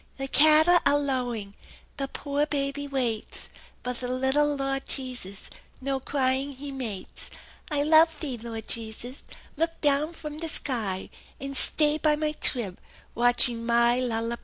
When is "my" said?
12.15-12.31, 13.63-13.99